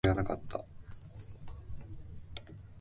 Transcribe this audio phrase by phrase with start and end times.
[0.03, 0.65] いまや、その頃の面影はなかっ
[2.47, 2.51] た